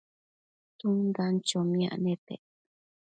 tsundan 0.77 1.35
chomiac 1.47 1.95
nepec 2.03 2.43